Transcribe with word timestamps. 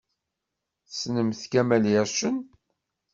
Tessnemt 0.87 1.41
Kamel 1.51 1.85
Ircen? 1.99 2.35